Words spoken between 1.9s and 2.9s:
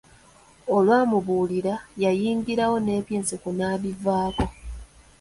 yanyigirawo